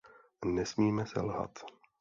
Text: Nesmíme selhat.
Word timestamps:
Nesmíme 0.55 1.05
selhat. 1.05 1.51